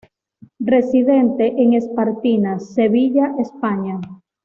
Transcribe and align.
Residente 0.59 1.45
en 1.61 1.75
Espartinas, 1.75 2.73
Sevilla, 2.73 3.35
España. 3.37 3.99